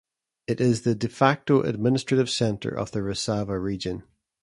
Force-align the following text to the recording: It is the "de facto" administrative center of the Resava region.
It 0.47 0.59
is 0.59 0.81
the 0.81 0.95
"de 0.95 1.07
facto" 1.07 1.61
administrative 1.61 2.27
center 2.27 2.69
of 2.71 2.89
the 2.89 3.01
Resava 3.01 3.61
region. 3.61 4.01